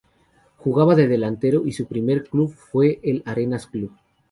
[0.57, 3.91] Jugaba de delantero y su primer club fue el Arenas Club.